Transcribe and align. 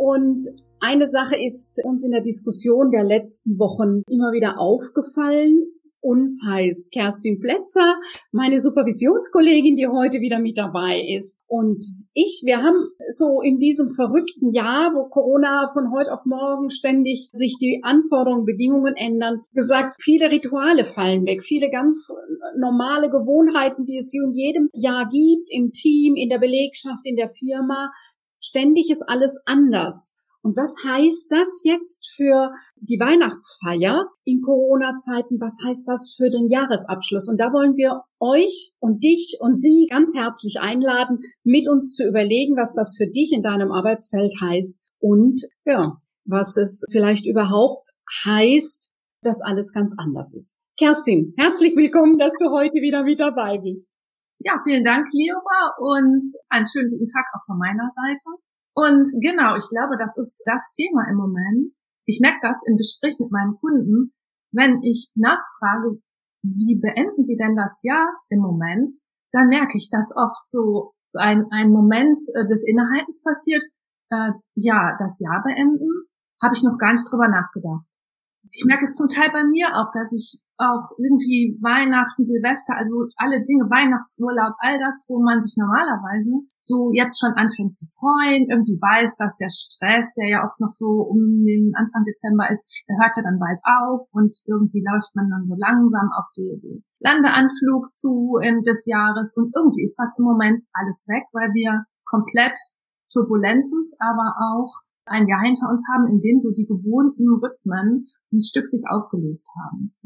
Und 0.00 0.48
eine 0.80 1.06
Sache 1.06 1.36
ist 1.36 1.78
uns 1.84 2.02
in 2.02 2.10
der 2.10 2.22
Diskussion 2.22 2.90
der 2.90 3.04
letzten 3.04 3.58
Wochen 3.58 4.00
immer 4.08 4.32
wieder 4.32 4.58
aufgefallen. 4.58 5.66
Uns 6.00 6.40
heißt 6.42 6.90
Kerstin 6.90 7.38
Plätzer, 7.38 7.96
meine 8.32 8.58
Supervisionskollegin, 8.58 9.76
die 9.76 9.88
heute 9.88 10.20
wieder 10.20 10.38
mit 10.38 10.56
dabei 10.56 11.04
ist. 11.14 11.42
Und 11.46 11.84
ich, 12.14 12.40
wir 12.46 12.62
haben 12.62 12.88
so 13.10 13.42
in 13.44 13.58
diesem 13.58 13.90
verrückten 13.90 14.54
Jahr, 14.54 14.94
wo 14.94 15.10
Corona 15.10 15.68
von 15.74 15.92
heute 15.92 16.14
auf 16.14 16.24
morgen 16.24 16.70
ständig 16.70 17.28
sich 17.34 17.58
die 17.60 17.82
Anforderungen, 17.82 18.46
Bedingungen 18.46 18.96
ändern, 18.96 19.42
gesagt, 19.52 19.96
viele 20.00 20.30
Rituale 20.30 20.86
fallen 20.86 21.26
weg, 21.26 21.42
viele 21.42 21.68
ganz 21.68 22.10
normale 22.58 23.10
Gewohnheiten, 23.10 23.84
die 23.84 23.98
es 23.98 24.14
in 24.14 24.32
jedem 24.32 24.70
Jahr 24.72 25.10
gibt, 25.10 25.50
im 25.50 25.72
Team, 25.72 26.14
in 26.16 26.30
der 26.30 26.38
Belegschaft, 26.38 27.04
in 27.04 27.16
der 27.16 27.28
Firma. 27.28 27.90
Ständig 28.40 28.90
ist 28.90 29.02
alles 29.06 29.40
anders. 29.46 30.16
Und 30.42 30.56
was 30.56 30.74
heißt 30.82 31.30
das 31.30 31.60
jetzt 31.64 32.12
für 32.16 32.50
die 32.76 32.98
Weihnachtsfeier 32.98 34.06
in 34.24 34.40
Corona-Zeiten? 34.40 35.38
Was 35.38 35.58
heißt 35.62 35.86
das 35.86 36.14
für 36.16 36.30
den 36.30 36.48
Jahresabschluss? 36.48 37.28
Und 37.28 37.38
da 37.38 37.52
wollen 37.52 37.76
wir 37.76 38.04
euch 38.18 38.72
und 38.80 39.04
dich 39.04 39.36
und 39.40 39.56
Sie 39.56 39.86
ganz 39.90 40.14
herzlich 40.14 40.56
einladen, 40.60 41.20
mit 41.44 41.68
uns 41.68 41.92
zu 41.92 42.08
überlegen, 42.08 42.56
was 42.56 42.74
das 42.74 42.96
für 42.96 43.06
dich 43.06 43.32
in 43.34 43.42
deinem 43.42 43.70
Arbeitsfeld 43.70 44.32
heißt 44.40 44.80
und 44.98 45.42
ja, 45.66 46.00
was 46.24 46.56
es 46.56 46.84
vielleicht 46.90 47.26
überhaupt 47.26 47.88
heißt, 48.24 48.94
dass 49.22 49.42
alles 49.42 49.72
ganz 49.74 49.94
anders 49.98 50.34
ist. 50.34 50.56
Kerstin, 50.78 51.34
herzlich 51.36 51.76
willkommen, 51.76 52.18
dass 52.18 52.32
du 52.40 52.50
heute 52.50 52.80
wieder 52.80 53.02
mit 53.04 53.20
dabei 53.20 53.58
bist. 53.58 53.92
Ja, 54.42 54.56
vielen 54.64 54.84
Dank, 54.84 55.04
Lioba, 55.12 55.76
und 55.76 56.22
einen 56.48 56.66
schönen 56.66 56.90
guten 56.90 57.04
Tag 57.04 57.26
auch 57.36 57.44
von 57.44 57.58
meiner 57.58 57.90
Seite. 57.92 58.40
Und 58.72 59.04
genau, 59.20 59.54
ich 59.54 59.68
glaube, 59.68 60.00
das 60.00 60.16
ist 60.16 60.40
das 60.46 60.70
Thema 60.72 61.04
im 61.10 61.16
Moment. 61.16 61.68
Ich 62.06 62.20
merke 62.22 62.40
das 62.40 62.62
im 62.64 62.76
Gespräch 62.76 63.20
mit 63.20 63.30
meinen 63.30 63.60
Kunden, 63.60 64.14
wenn 64.50 64.80
ich 64.82 65.12
nachfrage, 65.14 66.00
wie 66.42 66.80
beenden 66.80 67.22
Sie 67.22 67.36
denn 67.36 67.54
das 67.54 67.82
Jahr 67.82 68.08
im 68.30 68.40
Moment, 68.40 68.90
dann 69.32 69.48
merke 69.48 69.76
ich, 69.76 69.90
dass 69.90 70.10
oft 70.16 70.48
so 70.48 70.94
ein, 71.12 71.44
ein 71.50 71.68
Moment 71.68 72.16
äh, 72.32 72.46
des 72.46 72.64
Innehaltens 72.64 73.22
passiert, 73.22 73.62
äh, 74.08 74.32
ja, 74.54 74.96
das 74.98 75.20
Jahr 75.20 75.44
beenden, 75.44 76.08
habe 76.42 76.56
ich 76.56 76.62
noch 76.62 76.78
gar 76.78 76.92
nicht 76.92 77.04
drüber 77.04 77.28
nachgedacht. 77.28 77.84
Ich 78.50 78.64
merke 78.64 78.84
es 78.84 78.96
zum 78.96 79.08
Teil 79.08 79.30
bei 79.32 79.44
mir 79.44 79.68
auch, 79.76 79.92
dass 79.92 80.10
ich 80.16 80.40
auch 80.60 80.92
irgendwie 81.00 81.56
Weihnachten, 81.64 82.24
Silvester, 82.24 82.76
also 82.76 83.08
alle 83.16 83.40
Dinge, 83.42 83.64
Weihnachtsurlaub, 83.72 84.54
all 84.60 84.76
das, 84.76 85.08
wo 85.08 85.18
man 85.18 85.40
sich 85.40 85.56
normalerweise 85.56 86.44
so 86.60 86.92
jetzt 86.92 87.16
schon 87.16 87.32
anfängt 87.32 87.76
zu 87.76 87.88
freuen, 87.96 88.44
irgendwie 88.52 88.76
weiß, 88.76 89.16
dass 89.16 89.40
der 89.40 89.48
Stress, 89.48 90.12
der 90.14 90.28
ja 90.28 90.44
oft 90.44 90.60
noch 90.60 90.70
so 90.70 91.08
um 91.08 91.40
den 91.40 91.72
Anfang 91.74 92.04
Dezember 92.04 92.44
ist, 92.52 92.68
der 92.86 93.00
hört 93.00 93.16
ja 93.16 93.24
dann 93.24 93.40
bald 93.40 93.60
auf 93.64 94.04
und 94.12 94.30
irgendwie 94.46 94.84
läuft 94.84 95.16
man 95.16 95.32
dann 95.32 95.48
so 95.48 95.56
langsam 95.56 96.12
auf 96.12 96.28
den 96.36 96.84
Landeanflug 97.00 97.96
zu 97.96 98.36
ähm, 98.44 98.60
des 98.60 98.84
Jahres 98.84 99.32
und 99.34 99.48
irgendwie 99.56 99.82
ist 99.82 99.96
das 99.96 100.14
im 100.20 100.28
Moment 100.28 100.60
alles 100.76 101.08
weg, 101.08 101.24
weil 101.32 101.48
wir 101.56 101.88
komplett 102.04 102.58
turbulentes, 103.08 103.96
aber 103.98 104.36
auch 104.36 104.84
ein 105.06 105.26
Jahr 105.26 105.42
hinter 105.42 105.68
uns 105.70 105.82
haben, 105.90 106.06
in 106.06 106.20
dem 106.20 106.38
so 106.38 106.50
die 106.52 106.68
gewohnten 106.68 107.40
Rhythmen 107.40 108.06
ein 108.32 108.40
Stück 108.40 108.66
sich 108.66 108.84
aufgelöst 108.86 109.48
haben 109.56 109.96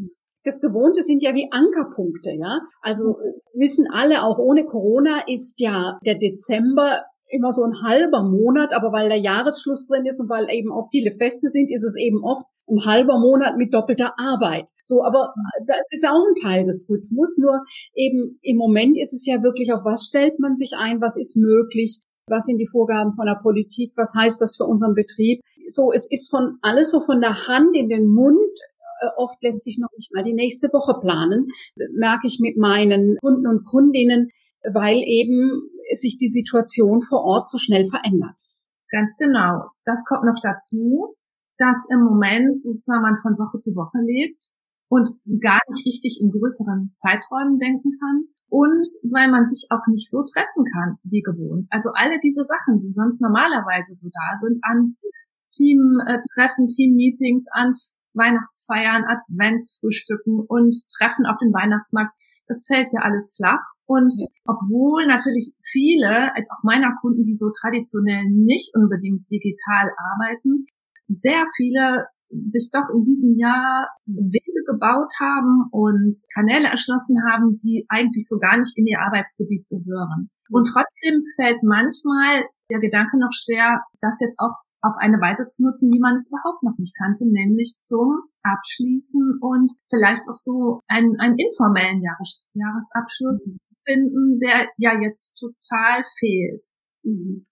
das 0.45 0.61
Gewohnte 0.61 1.03
sind 1.03 1.23
ja 1.23 1.35
wie 1.35 1.49
Ankerpunkte, 1.51 2.31
ja. 2.33 2.61
Also 2.81 3.19
äh, 3.19 3.59
wissen 3.59 3.87
alle, 3.93 4.23
auch 4.23 4.39
ohne 4.39 4.65
Corona 4.65 5.23
ist 5.27 5.61
ja 5.61 5.99
der 6.05 6.17
Dezember 6.17 7.03
immer 7.29 7.51
so 7.51 7.65
ein 7.65 7.83
halber 7.83 8.23
Monat, 8.23 8.73
aber 8.73 8.93
weil 8.93 9.09
der 9.09 9.19
Jahresschluss 9.19 9.87
drin 9.89 10.07
ist 10.07 10.21
und 10.21 10.29
weil 10.29 10.49
eben 10.51 10.71
auch 10.71 10.89
viele 10.91 11.17
Feste 11.17 11.49
sind, 11.49 11.71
ist 11.73 11.83
es 11.83 11.97
eben 11.97 12.23
oft 12.23 12.45
ein 12.69 12.85
halber 12.85 13.19
Monat 13.19 13.57
mit 13.57 13.75
doppelter 13.75 14.13
Arbeit. 14.17 14.69
So, 14.85 15.03
aber 15.03 15.35
das 15.67 15.85
ist 15.91 16.05
ja 16.05 16.13
auch 16.13 16.25
ein 16.25 16.41
Teil 16.41 16.65
des 16.65 16.89
Rhythmus. 16.89 17.37
Nur 17.39 17.61
eben 17.95 18.39
im 18.43 18.57
Moment 18.57 18.97
ist 18.99 19.13
es 19.13 19.27
ja 19.27 19.43
wirklich, 19.43 19.73
auf 19.73 19.85
was 19.85 20.05
stellt 20.05 20.39
man 20.39 20.55
sich 20.55 20.73
ein, 20.79 21.01
was 21.01 21.17
ist 21.17 21.37
möglich, 21.37 22.03
was 22.27 22.47
sind 22.47 22.59
die 22.59 22.69
Vorgaben 22.71 23.13
von 23.13 23.27
der 23.27 23.41
Politik, 23.43 23.93
was 23.97 24.15
heißt 24.15 24.41
das 24.41 24.57
für 24.57 24.65
unseren 24.65 24.95
Betrieb. 24.95 25.41
So, 25.67 25.93
es 25.93 26.11
ist 26.11 26.31
von 26.31 26.59
alles 26.63 26.91
so 26.91 27.01
von 27.01 27.21
der 27.21 27.47
Hand 27.49 27.77
in 27.77 27.89
den 27.89 28.07
Mund 28.07 28.53
äh, 28.74 28.74
oft 29.17 29.43
lässt 29.43 29.63
sich 29.63 29.79
noch 29.79 29.91
nicht 29.97 30.13
mal 30.13 30.25
die 30.25 30.35
nächste 30.35 30.69
Woche 30.69 31.01
planen, 31.01 31.49
merke 31.95 32.27
ich 32.27 32.39
mit 32.41 32.57
meinen 32.57 33.17
Kunden 33.21 33.47
und 33.47 33.65
Kundinnen, 33.65 34.31
weil 34.73 34.97
eben 34.97 35.69
sich 35.93 36.17
die 36.19 36.29
Situation 36.29 37.03
vor 37.03 37.23
Ort 37.23 37.49
so 37.49 37.59
schnell 37.59 37.87
verändert. 37.89 38.39
Ganz 38.91 39.13
genau. 39.19 39.71
Das 39.85 40.05
kommt 40.07 40.25
noch 40.25 40.41
dazu, 40.43 41.15
dass 41.59 41.87
im 41.91 42.01
Moment 42.01 42.57
sozusagen 42.57 43.03
man 43.03 43.17
von 43.21 43.39
Woche 43.39 43.61
zu 43.61 43.75
Woche 43.75 43.99
lebt 44.01 44.51
und 44.89 45.09
gar 45.41 45.61
nicht 45.69 45.87
richtig 45.87 46.19
in 46.23 46.31
größeren 46.31 46.93
Zeiträumen 46.95 47.59
denken 47.59 47.91
kann 47.99 48.29
und 48.49 48.87
weil 49.11 49.31
man 49.31 49.47
sich 49.47 49.67
auch 49.71 49.87
nicht 49.91 50.11
so 50.11 50.23
treffen 50.23 50.65
kann 50.73 50.99
wie 51.03 51.23
gewohnt. 51.23 51.67
Also 51.71 51.91
alle 51.95 52.19
diese 52.23 52.45
Sachen, 52.45 52.79
die 52.79 52.91
sonst 52.91 53.21
normalerweise 53.21 53.95
so 53.95 54.09
da 54.13 54.39
sind, 54.39 54.63
an 54.63 54.97
Teamtreffen, 55.55 56.67
Teammeetings, 56.67 57.47
an 57.51 57.75
Weihnachtsfeiern, 58.15 59.05
Adventsfrühstücken 59.05 60.41
und 60.47 60.75
Treffen 60.97 61.27
auf 61.27 61.37
dem 61.39 61.53
Weihnachtsmarkt. 61.53 62.15
Das 62.47 62.67
fällt 62.67 62.89
ja 62.93 63.01
alles 63.03 63.35
flach. 63.37 63.63
Und 63.87 64.13
obwohl 64.45 65.07
natürlich 65.07 65.53
viele, 65.63 66.35
als 66.35 66.49
auch 66.51 66.63
meiner 66.63 66.95
Kunden, 67.01 67.23
die 67.23 67.37
so 67.37 67.51
traditionell 67.51 68.25
nicht 68.31 68.75
unbedingt 68.75 69.31
digital 69.31 69.91
arbeiten, 69.97 70.65
sehr 71.09 71.45
viele 71.57 72.07
sich 72.49 72.71
doch 72.73 72.89
in 72.93 73.03
diesem 73.03 73.37
Jahr 73.37 73.89
Wege 74.07 74.65
gebaut 74.67 75.13
haben 75.21 75.69
und 75.71 76.15
Kanäle 76.35 76.69
erschlossen 76.69 77.23
haben, 77.29 77.57
die 77.59 77.87
eigentlich 77.89 78.27
so 78.27 78.39
gar 78.39 78.59
nicht 78.59 78.77
in 78.77 78.87
ihr 78.87 79.01
Arbeitsgebiet 79.01 79.69
gehören. 79.69 80.31
Und 80.51 80.65
trotzdem 80.65 81.23
fällt 81.37 81.63
manchmal 81.63 82.45
der 82.71 82.81
Gedanke 82.81 83.19
noch 83.19 83.33
schwer, 83.33 83.83
das 84.01 84.21
jetzt 84.21 84.39
auch 84.39 84.64
auf 84.85 84.97
eine 85.01 85.17
Weise 85.17 85.47
zu 85.47 85.65
nutzen, 85.65 85.91
wie 85.91 85.99
man 85.99 86.15
es 86.15 86.29
überhaupt 86.29 86.63
noch 86.63 86.77
nicht 86.77 86.95
kannte, 86.97 87.25
nämlich 87.25 87.81
zum 87.81 88.29
Abschließen 88.45 89.41
und 89.41 89.73
vielleicht 89.89 90.29
auch 90.29 90.37
so 90.37 90.81
einen, 90.87 91.17
einen 91.19 91.39
informellen 91.41 92.03
Jahres 92.05 92.45
Jahresabschluss 92.53 93.57
mhm. 93.57 93.77
finden, 93.89 94.41
der 94.41 94.69
ja 94.77 95.01
jetzt 95.01 95.33
total 95.41 96.05
fehlt. 96.21 96.65
Mhm. 97.03 97.47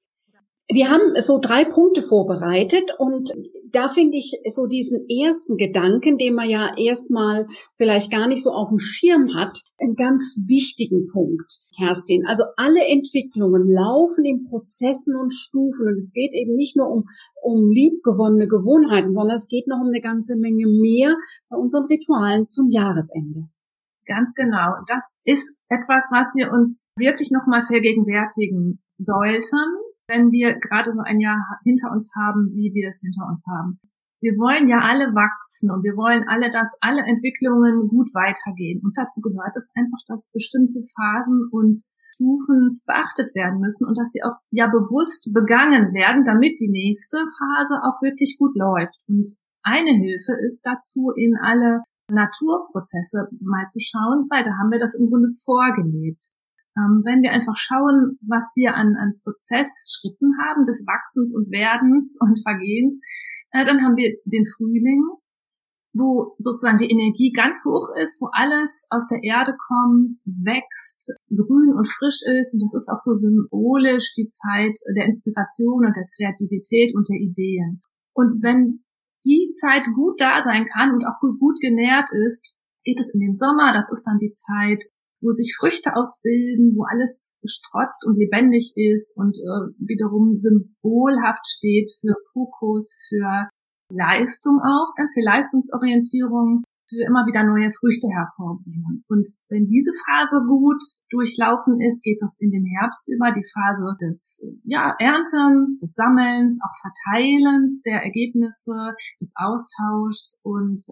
Wir 0.69 0.89
haben 0.89 1.15
so 1.17 1.39
drei 1.39 1.65
Punkte 1.65 2.03
vorbereitet 2.03 2.93
und 2.99 3.33
da 3.73 3.89
finde 3.89 4.19
ich 4.19 4.39
so 4.47 4.67
diesen 4.67 5.07
ersten 5.09 5.57
Gedanken, 5.57 6.19
den 6.19 6.35
man 6.35 6.49
ja 6.49 6.73
erstmal 6.77 7.47
vielleicht 7.77 8.11
gar 8.11 8.29
nicht 8.29 8.43
so 8.43 8.51
auf 8.51 8.69
dem 8.69 8.79
Schirm 8.79 9.35
hat, 9.35 9.59
einen 9.79 9.95
ganz 9.95 10.39
wichtigen 10.47 11.07
Punkt, 11.11 11.59
Kerstin. 11.77 12.25
Also 12.27 12.45
alle 12.57 12.87
Entwicklungen 12.87 13.65
laufen 13.67 14.25
in 14.25 14.45
Prozessen 14.45 15.17
und 15.17 15.33
Stufen 15.33 15.89
und 15.89 15.97
es 15.97 16.13
geht 16.13 16.35
eben 16.35 16.55
nicht 16.55 16.77
nur 16.77 16.91
um, 16.91 17.05
um 17.43 17.71
liebgewonnene 17.71 18.47
Gewohnheiten, 18.47 19.15
sondern 19.15 19.37
es 19.37 19.49
geht 19.49 19.67
noch 19.67 19.81
um 19.81 19.89
eine 19.89 20.03
ganze 20.03 20.37
Menge 20.37 20.67
mehr 20.67 21.17
bei 21.49 21.57
unseren 21.57 21.87
Ritualen 21.87 22.49
zum 22.49 22.71
Jahresende. 22.71 23.49
Ganz 24.07 24.35
genau. 24.35 24.75
Das 24.87 25.17
ist 25.25 25.57
etwas, 25.69 26.05
was 26.11 26.35
wir 26.37 26.51
uns 26.53 26.87
wirklich 26.97 27.31
nochmal 27.31 27.63
vergegenwärtigen 27.63 28.83
sollten 28.99 29.92
wenn 30.09 30.31
wir 30.31 30.59
gerade 30.59 30.91
so 30.91 31.01
ein 31.01 31.21
Jahr 31.21 31.41
hinter 31.65 31.91
uns 31.91 32.13
haben, 32.17 32.51
wie 32.55 32.73
wir 32.75 32.89
es 32.89 33.01
hinter 33.01 33.29
uns 33.29 33.45
haben. 33.47 33.81
Wir 34.23 34.39
wollen 34.39 34.69
ja 34.69 34.79
alle 34.79 35.11
wachsen 35.19 35.71
und 35.71 35.83
wir 35.83 35.99
wollen 35.99 36.23
alle, 36.31 36.51
dass 36.51 36.79
alle 36.81 37.03
Entwicklungen 37.03 37.89
gut 37.91 38.15
weitergehen. 38.15 38.79
Und 38.85 38.95
dazu 38.95 39.21
gehört 39.21 39.57
es 39.59 39.75
einfach, 39.75 39.99
dass 40.07 40.31
bestimmte 40.31 40.79
Phasen 40.95 41.51
und 41.51 41.75
Stufen 42.15 42.79
beachtet 42.87 43.35
werden 43.35 43.59
müssen 43.59 43.87
und 43.89 43.99
dass 43.99 44.13
sie 44.13 44.23
auch 44.23 44.39
ja 44.51 44.69
bewusst 44.69 45.33
begangen 45.35 45.91
werden, 45.91 46.25
damit 46.25 46.61
die 46.61 46.71
nächste 46.71 47.19
Phase 47.19 47.83
auch 47.83 47.99
wirklich 48.03 48.39
gut 48.39 48.55
läuft. 48.55 48.95
Und 49.09 49.27
eine 49.63 49.91
Hilfe 49.91 50.39
ist 50.47 50.63
dazu, 50.63 51.11
in 51.17 51.35
alle 51.43 51.83
Naturprozesse 52.11 53.27
mal 53.41 53.67
zu 53.69 53.81
schauen, 53.81 54.31
weil 54.31 54.45
da 54.45 54.55
haben 54.59 54.71
wir 54.71 54.79
das 54.79 54.95
im 54.95 55.09
Grunde 55.09 55.31
vorgelebt. 55.45 56.31
Ähm, 56.77 57.03
wenn 57.05 57.21
wir 57.21 57.33
einfach 57.33 57.57
schauen, 57.57 58.17
was 58.25 58.53
wir 58.57 58.75
an, 58.75 58.97
an 58.97 59.21
Prozessschritten 59.23 60.39
haben, 60.41 60.65
des 60.65 60.85
Wachsens 60.87 61.35
und 61.35 61.51
Werdens 61.51 62.17
und 62.21 62.41
Vergehens, 62.43 63.01
äh, 63.53 63.65
dann 63.65 63.83
haben 63.83 63.97
wir 63.97 64.17
den 64.25 64.47
Frühling, 64.47 65.05
wo 65.93 66.35
sozusagen 66.39 66.79
die 66.79 66.89
Energie 66.89 67.33
ganz 67.33 67.65
hoch 67.67 67.93
ist, 68.01 68.21
wo 68.21 68.29
alles 68.33 68.87
aus 68.89 69.07
der 69.07 69.21
Erde 69.23 69.53
kommt, 69.53 70.11
wächst, 70.41 71.13
grün 71.29 71.77
und 71.77 71.85
frisch 71.85 72.25
ist. 72.25 72.55
Und 72.55 72.65
das 72.65 72.73
ist 72.73 72.89
auch 72.89 72.97
so 72.97 73.13
symbolisch 73.15 74.15
die 74.17 74.31
Zeit 74.33 74.73
der 74.97 75.05
Inspiration 75.05 75.85
und 75.85 75.95
der 75.95 76.09
Kreativität 76.17 76.97
und 76.97 77.09
der 77.09 77.21
Ideen. 77.21 77.83
Und 78.15 78.43
wenn 78.43 78.85
die 79.25 79.53
Zeit 79.53 79.85
gut 79.95 80.21
da 80.21 80.41
sein 80.43 80.67
kann 80.67 80.93
und 80.93 81.05
auch 81.05 81.21
gut, 81.21 81.39
gut 81.39 81.61
genährt 81.61 82.09
ist, 82.27 82.57
geht 82.85 82.99
es 82.99 83.13
in 83.15 83.21
den 83.21 83.37
Sommer. 83.37 83.73
Das 83.73 83.91
ist 83.93 84.05
dann 84.05 84.17
die 84.17 84.33
Zeit, 84.33 84.83
wo 85.23 85.31
sich 85.31 85.55
Früchte 85.57 85.95
ausbilden, 85.95 86.75
wo 86.77 86.85
alles 86.85 87.35
strotzt 87.45 88.05
und 88.05 88.19
lebendig 88.19 88.73
ist 88.75 89.17
und 89.17 89.39
äh, 89.39 89.73
wiederum 89.79 90.37
symbolhaft 90.37 91.47
steht 91.47 91.91
für 92.01 92.15
Fokus, 92.33 92.99
für 93.09 93.49
Leistung 93.89 94.59
auch, 94.59 94.95
ganz 94.97 95.15
viel 95.15 95.25
Leistungsorientierung, 95.25 96.65
für 96.93 97.07
immer 97.07 97.25
wieder 97.25 97.45
neue 97.45 97.71
Früchte 97.73 98.09
hervorbringen. 98.13 99.05
Und 99.09 99.27
wenn 99.49 99.65
diese 99.65 99.93
Phase 100.05 100.45
gut 100.47 100.83
durchlaufen 101.09 101.81
ist, 101.81 102.03
geht 102.03 102.21
das 102.21 102.37
in 102.39 102.51
den 102.51 102.67
Herbst 102.67 103.09
über, 103.09 103.33
die 103.33 103.47
Phase 103.55 103.97
des 104.03 104.45
ja, 104.65 104.95
Erntens, 104.99 105.79
des 105.79 105.95
Sammelns, 105.95 106.61
auch 106.61 106.77
Verteilens 106.85 107.81
der 107.83 108.03
Ergebnisse, 108.03 108.93
des 109.21 109.33
Austauschs 109.37 110.37
und 110.43 110.83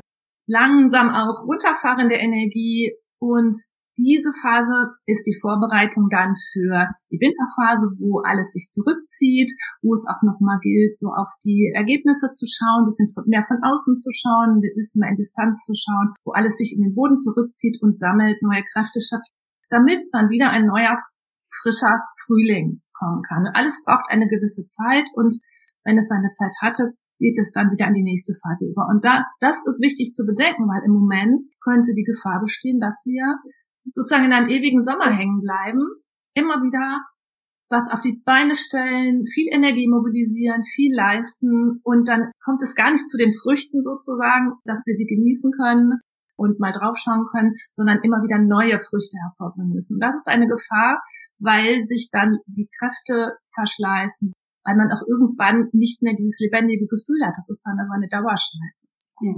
langsam 0.47 1.11
auch 1.11 1.45
runterfahren 1.45 2.09
der 2.09 2.21
Energie 2.21 2.97
und 3.21 3.57
diese 3.99 4.33
Phase 4.43 4.95
ist 5.07 5.27
die 5.27 5.39
Vorbereitung 5.41 6.09
dann 6.11 6.35
für 6.53 6.89
die 7.11 7.21
Winterphase, 7.21 7.91
wo 7.99 8.23
alles 8.23 8.53
sich 8.53 8.69
zurückzieht, 8.71 9.51
wo 9.83 9.93
es 9.93 10.07
auch 10.07 10.23
nochmal 10.23 10.59
gilt, 10.63 10.97
so 10.97 11.09
auf 11.09 11.29
die 11.45 11.73
Ergebnisse 11.75 12.33
zu 12.33 12.47
schauen, 12.47 12.85
ein 12.85 12.91
bisschen 12.91 13.13
mehr 13.27 13.45
von 13.45 13.59
außen 13.63 13.97
zu 13.97 14.11
schauen, 14.11 14.63
ein 14.63 14.75
bisschen 14.75 15.01
mehr 15.01 15.11
in 15.11 15.21
Distanz 15.21 15.67
zu 15.67 15.75
schauen, 15.75 16.15
wo 16.25 16.33
alles 16.33 16.57
sich 16.57 16.73
in 16.73 16.81
den 16.81 16.95
Boden 16.95 17.19
zurückzieht 17.19 17.79
und 17.83 17.99
sammelt, 17.99 18.41
neue 18.43 18.65
Kräfte 18.73 19.01
schöpft, 19.01 19.31
damit 19.69 20.07
dann 20.13 20.31
wieder 20.31 20.51
ein 20.51 20.67
neuer, 20.67 20.97
frischer 21.51 21.99
Frühling 22.25 22.81
kommen 22.95 23.23
kann. 23.27 23.49
alles 23.55 23.83
braucht 23.85 24.07
eine 24.09 24.29
gewisse 24.29 24.67
Zeit 24.69 25.09
und 25.15 25.35
wenn 25.85 25.99
es 25.99 26.09
seine 26.09 26.31
Zeit 26.31 26.53
hatte, 26.61 26.93
geht 27.19 27.39
es 27.39 27.53
dann 27.53 27.71
wieder 27.71 27.87
in 27.87 27.95
die 27.95 28.03
nächste 28.03 28.33
Phase 28.33 28.71
über. 28.71 28.89
Und 28.89 29.05
da, 29.05 29.27
das 29.41 29.61
ist 29.69 29.81
wichtig 29.81 30.13
zu 30.15 30.25
bedenken, 30.25 30.65
weil 30.69 30.85
im 30.85 30.93
Moment 30.93 31.41
könnte 31.61 31.93
die 31.95 32.05
Gefahr 32.05 32.41
bestehen, 32.41 32.81
dass 32.81 33.05
wir 33.05 33.37
sozusagen 33.85 34.25
in 34.25 34.33
einem 34.33 34.49
ewigen 34.49 34.83
Sommer 34.83 35.11
hängen 35.11 35.41
bleiben, 35.41 35.83
immer 36.35 36.63
wieder 36.63 37.01
was 37.71 37.89
auf 37.93 38.01
die 38.01 38.21
Beine 38.25 38.57
stellen, 38.57 39.27
viel 39.27 39.47
Energie 39.53 39.89
mobilisieren, 39.89 40.63
viel 40.75 40.93
leisten 40.93 41.81
und 41.85 42.09
dann 42.09 42.33
kommt 42.43 42.61
es 42.63 42.75
gar 42.75 42.91
nicht 42.91 43.09
zu 43.09 43.17
den 43.17 43.33
Früchten 43.33 43.83
sozusagen, 43.85 44.59
dass 44.65 44.83
wir 44.87 44.97
sie 44.97 45.07
genießen 45.07 45.53
können 45.53 46.01
und 46.37 46.59
mal 46.59 46.73
draufschauen 46.73 47.27
können, 47.31 47.55
sondern 47.71 48.01
immer 48.03 48.19
wieder 48.27 48.39
neue 48.39 48.81
Früchte 48.81 49.19
hervorbringen 49.23 49.73
müssen. 49.73 50.01
Das 50.01 50.17
ist 50.17 50.27
eine 50.27 50.49
Gefahr, 50.49 51.01
weil 51.39 51.83
sich 51.83 52.09
dann 52.11 52.39
die 52.47 52.69
Kräfte 52.77 53.37
verschleißen, 53.55 54.33
weil 54.65 54.77
man 54.77 54.91
auch 54.91 55.07
irgendwann 55.07 55.69
nicht 55.73 56.03
mehr 56.03 56.15
dieses 56.19 56.41
lebendige 56.41 56.89
Gefühl 56.89 57.23
hat. 57.25 57.37
Das 57.37 57.49
ist 57.51 57.63
dann 57.65 57.79
aber 57.79 57.95
eine 57.95 58.09
Dauerschleife. 58.09 58.81
Ja. 59.21 59.35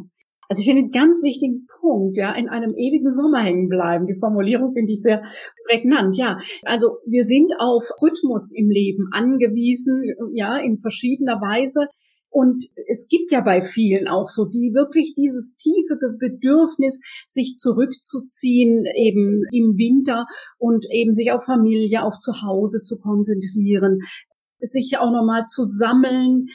Also 0.53 0.61
ich 0.61 0.67
finde 0.67 0.83
einen 0.83 0.93
ganz 0.93 1.23
wichtigen 1.23 1.67
Punkt, 1.81 2.15
ja, 2.15 2.35
in 2.35 2.51
einem 2.51 2.75
ewigen 2.77 3.11
Sommer 3.11 3.43
hängen 3.43 3.71
bleiben. 3.71 4.07
Die 4.07 4.19
Formulierung 4.21 4.75
finde 4.75 4.93
ich 4.93 5.01
sehr 5.01 5.23
prägnant, 5.67 6.19
ja. 6.19 6.41
Also 6.63 6.99
wir 7.07 7.25
sind 7.25 7.55
auf 7.59 7.89
Rhythmus 8.03 8.53
im 8.55 8.69
Leben 8.69 9.09
angewiesen, 9.13 10.05
ja, 10.35 10.59
in 10.59 10.79
verschiedener 10.79 11.41
Weise. 11.41 11.89
Und 12.29 12.67
es 12.87 13.09
gibt 13.09 13.33
ja 13.33 13.41
bei 13.41 13.63
vielen 13.63 14.09
auch 14.09 14.29
so, 14.29 14.45
die 14.45 14.75
wirklich 14.75 15.15
dieses 15.17 15.57
tiefe 15.57 15.97
Bedürfnis, 16.21 17.01
sich 17.27 17.57
zurückzuziehen, 17.57 18.85
eben 18.95 19.45
im 19.53 19.79
Winter 19.79 20.27
und 20.59 20.85
eben 20.91 21.15
sich 21.15 21.33
auf 21.33 21.47
Familie, 21.47 22.03
auf 22.03 22.19
Zuhause 22.19 22.83
zu 22.83 22.99
konzentrieren, 22.99 24.01
sich 24.61 24.99
auch 24.99 25.13
nochmal 25.13 25.45
zu 25.47 25.65
sammeln, 25.65 26.49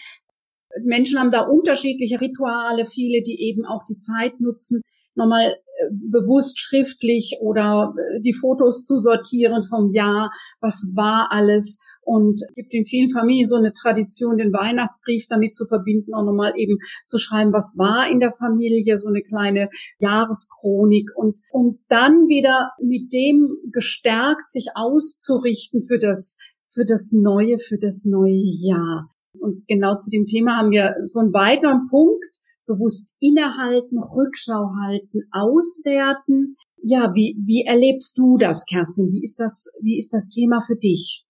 Menschen 0.83 1.19
haben 1.19 1.31
da 1.31 1.41
unterschiedliche 1.41 2.19
Rituale, 2.19 2.85
viele, 2.85 3.23
die 3.23 3.39
eben 3.41 3.65
auch 3.65 3.83
die 3.83 3.97
Zeit 3.97 4.39
nutzen, 4.39 4.81
nochmal 5.17 5.49
äh, 5.49 5.89
bewusst 5.91 6.59
schriftlich 6.59 7.37
oder 7.41 7.93
äh, 7.97 8.21
die 8.21 8.33
Fotos 8.33 8.85
zu 8.85 8.97
sortieren 8.97 9.63
vom 9.63 9.91
Jahr, 9.91 10.31
was 10.61 10.91
war 10.95 11.31
alles 11.31 11.79
und 12.01 12.41
gibt 12.55 12.73
in 12.73 12.85
vielen 12.85 13.09
Familien 13.09 13.47
so 13.47 13.55
eine 13.55 13.73
Tradition, 13.73 14.37
den 14.37 14.53
Weihnachtsbrief 14.53 15.25
damit 15.27 15.55
zu 15.55 15.65
verbinden, 15.65 16.13
auch 16.13 16.23
nochmal 16.23 16.53
eben 16.55 16.77
zu 17.05 17.17
schreiben, 17.17 17.51
was 17.51 17.75
war 17.77 18.09
in 18.09 18.19
der 18.19 18.31
Familie, 18.31 18.97
so 18.97 19.07
eine 19.07 19.23
kleine 19.23 19.69
Jahreschronik 19.99 21.09
und 21.15 21.39
um 21.51 21.79
dann 21.89 22.27
wieder 22.27 22.71
mit 22.79 23.11
dem 23.11 23.57
gestärkt 23.71 24.47
sich 24.47 24.67
auszurichten 24.75 25.85
für 25.87 25.99
das 25.99 26.37
für 26.69 26.85
das 26.85 27.11
neue, 27.11 27.57
für 27.57 27.79
das 27.79 28.05
neue 28.05 28.43
Jahr. 28.61 29.09
Und 29.39 29.67
genau 29.67 29.97
zu 29.97 30.09
dem 30.09 30.25
Thema 30.25 30.57
haben 30.57 30.71
wir 30.71 30.95
so 31.03 31.19
einen 31.19 31.33
weiteren 31.33 31.87
Punkt, 31.89 32.25
bewusst 32.65 33.15
innehalten, 33.19 33.97
Rückschau 33.97 34.75
halten, 34.81 35.23
auswerten. 35.31 36.57
Ja, 36.83 37.11
wie, 37.15 37.35
wie 37.45 37.63
erlebst 37.65 38.17
du 38.17 38.37
das, 38.37 38.65
Kerstin? 38.65 39.09
Wie 39.11 39.23
ist 39.23 39.39
das, 39.39 39.71
wie 39.81 39.97
ist 39.97 40.11
das 40.13 40.29
Thema 40.29 40.61
für 40.67 40.75
dich? 40.75 41.25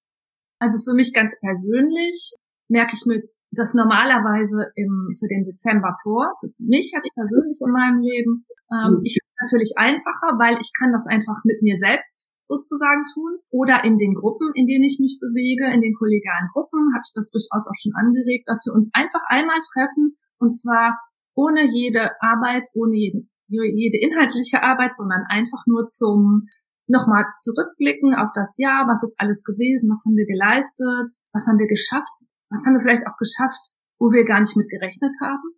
Also 0.59 0.77
für 0.83 0.95
mich 0.95 1.13
ganz 1.13 1.37
persönlich 1.39 2.33
merke 2.67 2.93
ich 2.95 3.05
mir 3.05 3.21
das 3.51 3.73
normalerweise 3.73 4.71
im, 4.75 5.15
für 5.17 5.27
den 5.27 5.45
Dezember 5.45 5.95
vor. 6.03 6.33
Für 6.41 6.49
mich 6.57 6.91
jetzt 6.93 7.13
persönlich 7.13 7.59
in 7.61 7.71
meinem 7.71 7.99
Leben. 7.99 8.45
Ähm, 8.71 8.99
mhm. 8.99 9.01
Ich 9.03 9.17
natürlich 9.41 9.73
einfacher, 9.77 10.37
weil 10.41 10.57
ich 10.57 10.71
kann 10.73 10.91
das 10.91 11.05
einfach 11.05 11.37
mit 11.45 11.61
mir 11.61 11.77
selbst 11.77 12.33
sozusagen 12.47 13.03
tun 13.13 13.37
oder 13.51 13.83
in 13.83 13.97
den 13.97 14.15
Gruppen, 14.15 14.49
in 14.55 14.65
denen 14.65 14.87
ich 14.87 14.97
mich 14.99 15.19
bewege, 15.19 15.67
in 15.69 15.81
den 15.81 15.93
kollegialen 15.93 16.49
Gruppen, 16.53 16.79
habe 16.95 17.03
ich 17.03 17.13
das 17.13 17.29
durchaus 17.29 17.67
auch 17.67 17.77
schon 17.77 17.93
angeregt, 17.93 18.47
dass 18.47 18.63
wir 18.65 18.73
uns 18.73 18.89
einfach 18.93 19.21
einmal 19.27 19.59
treffen 19.61 20.15
und 20.39 20.55
zwar 20.55 20.97
ohne 21.35 21.67
jede 21.67 22.15
Arbeit, 22.23 22.65
ohne 22.73 22.95
jeden, 22.95 23.29
jede 23.47 23.99
inhaltliche 24.01 24.63
Arbeit, 24.63 24.97
sondern 24.97 25.23
einfach 25.29 25.61
nur 25.67 25.87
zum 25.87 26.47
nochmal 26.87 27.25
zurückblicken 27.43 28.15
auf 28.15 28.31
das 28.33 28.55
Jahr, 28.57 28.87
was 28.87 29.03
ist 29.03 29.19
alles 29.19 29.43
gewesen, 29.43 29.91
was 29.91 30.01
haben 30.07 30.15
wir 30.15 30.25
geleistet, 30.25 31.11
was 31.35 31.45
haben 31.45 31.59
wir 31.59 31.67
geschafft, 31.67 32.15
was 32.49 32.63
haben 32.65 32.79
wir 32.79 32.81
vielleicht 32.81 33.05
auch 33.05 33.19
geschafft, 33.19 33.75
wo 33.99 34.07
wir 34.07 34.23
gar 34.23 34.39
nicht 34.39 34.55
mit 34.55 34.71
gerechnet 34.71 35.11
haben, 35.19 35.51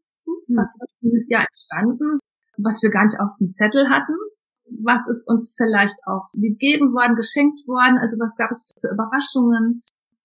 was 0.49 0.73
ist 0.73 0.97
dieses 1.01 1.29
Jahr 1.29 1.45
entstanden, 1.45 2.17
was 2.63 2.81
wir 2.81 2.89
gar 2.89 3.03
nicht 3.03 3.19
auf 3.19 3.31
dem 3.39 3.51
Zettel 3.51 3.89
hatten, 3.89 4.15
was 4.83 5.07
ist 5.07 5.27
uns 5.27 5.55
vielleicht 5.57 5.97
auch 6.05 6.27
gegeben 6.33 6.93
worden, 6.93 7.15
geschenkt 7.15 7.65
worden, 7.67 7.97
also 7.97 8.17
was 8.19 8.35
gab 8.35 8.51
es 8.51 8.71
für 8.79 8.91
Überraschungen. 8.93 9.81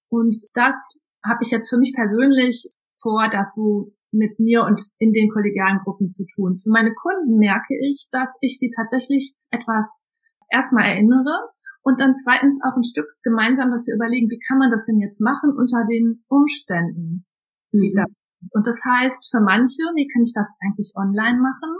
Und 0.09 0.37
das 0.55 0.99
habe 1.25 1.41
ich 1.43 1.51
jetzt 1.51 1.71
für 1.71 1.79
mich 1.79 1.95
persönlich 1.95 2.71
vor, 3.01 3.29
das 3.31 3.55
so 3.55 3.93
mit 4.13 4.39
mir 4.39 4.63
und 4.63 4.81
in 4.99 5.13
den 5.13 5.31
kollegialen 5.31 5.81
Gruppen 5.83 6.11
zu 6.11 6.25
tun. 6.25 6.61
Für 6.63 6.71
meine 6.71 6.95
Kunden 6.95 7.39
merke 7.39 7.75
ich, 7.81 8.09
dass 8.13 8.37
ich 8.41 8.59
sie 8.59 8.71
tatsächlich 8.71 9.35
etwas 9.51 10.03
erstmal 10.51 10.85
erinnere 10.85 11.51
und 11.83 12.01
dann 12.01 12.15
zweitens 12.15 12.61
auch 12.63 12.77
ein 12.77 12.85
Stück 12.85 13.09
gemeinsam, 13.23 13.71
dass 13.71 13.87
wir 13.87 13.97
überlegen, 13.97 14.31
wie 14.31 14.41
kann 14.47 14.59
man 14.59 14.71
das 14.71 14.87
denn 14.87 15.01
jetzt 15.01 15.21
machen 15.21 15.51
unter 15.57 15.85
den 15.85 16.23
Umständen, 16.29 17.27
die 17.73 17.91
mhm. 17.91 17.97
da 17.97 18.05
und 18.53 18.67
das 18.67 18.79
heißt 18.85 19.31
für 19.31 19.41
manche, 19.41 19.81
wie 19.97 20.07
kann 20.07 20.23
ich 20.23 20.35
das 20.35 20.53
eigentlich 20.61 20.93
online 20.97 21.41
machen? 21.41 21.73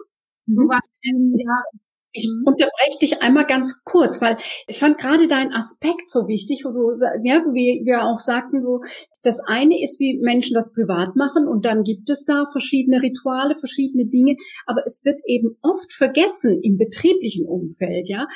So 0.47 0.63
mhm. 0.63 0.69
war 0.69 0.81
ja, 1.03 1.81
ich 2.15 2.29
mhm. 2.29 2.45
unterbreche 2.47 2.99
dich 3.01 3.23
einmal 3.23 3.47
ganz 3.47 3.83
kurz, 3.85 4.23
weil 4.23 4.39
ich 4.69 4.79
fand 4.79 4.99
gerade 4.99 5.29
deinen 5.29 5.53
Aspekt 5.53 6.09
so 6.09 6.29
wichtig, 6.29 6.63
wo 6.65 6.71
du, 6.71 6.95
ja, 7.25 7.45
wie 7.53 7.83
wir 7.85 8.05
auch 8.05 8.21
sagten, 8.21 8.63
so, 8.63 8.81
das 9.23 9.41
eine 9.47 9.83
ist, 9.83 9.99
wie 9.99 10.21
Menschen 10.21 10.55
das 10.55 10.73
privat 10.73 11.17
machen 11.17 11.49
und 11.49 11.65
dann 11.65 11.83
gibt 11.83 12.09
es 12.09 12.25
da 12.25 12.47
verschiedene 12.53 13.03
Rituale, 13.03 13.57
verschiedene 13.57 14.07
Dinge, 14.07 14.37
aber 14.67 14.83
es 14.87 15.03
wird 15.05 15.21
eben 15.27 15.57
oft 15.63 15.93
vergessen 15.93 16.61
im 16.63 16.77
betrieblichen 16.77 17.47
Umfeld, 17.47 18.09
ja. 18.09 18.27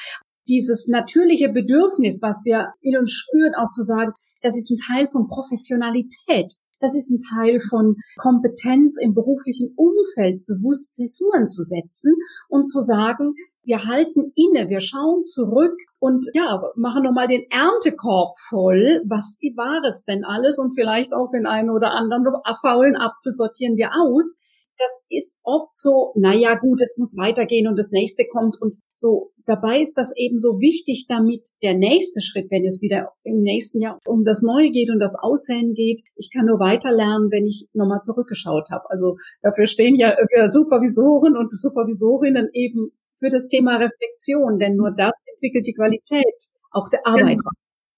Dieses 0.48 0.88
natürliche 0.88 1.50
Bedürfnis, 1.50 2.20
was 2.22 2.42
wir 2.44 2.72
in 2.80 2.96
uns 2.96 3.12
spüren, 3.12 3.54
auch 3.54 3.70
zu 3.70 3.82
sagen, 3.82 4.12
das 4.40 4.56
ist 4.56 4.70
ein 4.70 4.78
Teil 4.78 5.08
von 5.08 5.28
Professionalität. 5.28 6.54
Das 6.80 6.94
ist 6.94 7.10
ein 7.10 7.18
Teil 7.18 7.60
von 7.60 7.96
Kompetenz 8.16 8.98
im 9.02 9.14
beruflichen 9.14 9.74
Umfeld, 9.76 10.46
bewusst 10.46 10.94
Zäsuren 10.94 11.46
zu 11.46 11.62
setzen 11.62 12.14
und 12.48 12.64
zu 12.64 12.80
sagen, 12.80 13.34
wir 13.64 13.84
halten 13.84 14.32
inne, 14.34 14.70
wir 14.70 14.80
schauen 14.80 15.24
zurück 15.24 15.76
und 15.98 16.24
ja, 16.32 16.62
machen 16.74 17.02
nochmal 17.02 17.28
den 17.28 17.44
Erntekorb 17.50 18.38
voll. 18.48 19.02
Was 19.06 19.36
war 19.56 19.84
es 19.84 20.04
denn 20.04 20.24
alles? 20.24 20.58
Und 20.58 20.72
vielleicht 20.74 21.12
auch 21.12 21.28
den 21.30 21.46
einen 21.46 21.68
oder 21.68 21.90
anderen 21.90 22.24
faulen 22.62 22.96
Apfel 22.96 23.32
sortieren 23.32 23.76
wir 23.76 23.90
aus. 23.92 24.40
Das 24.78 25.04
ist 25.10 25.38
oft 25.42 25.74
so, 25.74 26.12
naja 26.14 26.54
gut, 26.56 26.80
es 26.80 26.96
muss 26.98 27.16
weitergehen 27.16 27.66
und 27.68 27.76
das 27.76 27.90
nächste 27.90 28.24
kommt 28.30 28.56
und 28.60 28.76
so. 28.94 29.32
Dabei 29.44 29.80
ist 29.80 29.94
das 29.94 30.12
eben 30.16 30.38
so 30.38 30.60
wichtig, 30.60 31.06
damit 31.08 31.48
der 31.62 31.74
nächste 31.74 32.20
Schritt, 32.20 32.50
wenn 32.50 32.64
es 32.64 32.82
wieder 32.82 33.12
im 33.24 33.40
nächsten 33.40 33.80
Jahr 33.80 33.98
um 34.06 34.24
das 34.24 34.42
Neue 34.42 34.70
geht 34.70 34.90
und 34.90 35.00
das 35.00 35.16
Aussehen 35.18 35.74
geht, 35.74 36.02
ich 36.16 36.30
kann 36.32 36.46
nur 36.46 36.60
weiter 36.60 36.92
lernen, 36.92 37.30
wenn 37.30 37.46
ich 37.46 37.66
nochmal 37.72 38.00
zurückgeschaut 38.02 38.70
habe. 38.70 38.84
Also 38.90 39.16
dafür 39.42 39.66
stehen 39.66 39.96
ja 39.96 40.14
Supervisoren 40.48 41.36
und 41.36 41.50
Supervisorinnen 41.58 42.50
eben 42.52 42.92
für 43.18 43.30
das 43.30 43.48
Thema 43.48 43.76
Reflexion, 43.78 44.58
denn 44.58 44.76
nur 44.76 44.94
das 44.96 45.16
entwickelt 45.34 45.66
die 45.66 45.74
Qualität 45.74 46.38
auch 46.70 46.88
der 46.88 47.00
Arbeit. 47.06 47.38
Genau. 47.38 47.50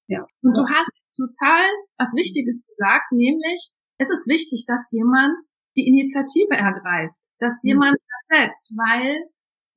Ja. 0.07 0.27
Und 0.43 0.57
du 0.57 0.63
hast 0.63 0.91
total 1.15 1.67
was 1.99 2.15
Wichtiges 2.15 2.65
gesagt, 2.67 3.13
nämlich 3.13 3.71
es 3.99 4.09
ist 4.09 4.27
wichtig, 4.29 4.65
dass 4.67 4.91
jemand 4.93 5.39
die 5.81 5.89
Initiative 5.89 6.53
ergreift, 6.53 7.17
dass 7.41 7.65
mhm. 7.65 7.69
jemand 7.69 7.97
ersetzt, 8.29 8.73
weil 8.77 9.25